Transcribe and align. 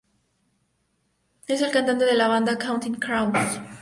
Es 1.45 1.61
el 1.61 1.69
cantante 1.69 2.05
de 2.05 2.15
la 2.15 2.27
banda 2.27 2.57
Counting 2.57 2.95
Crows. 2.95 3.61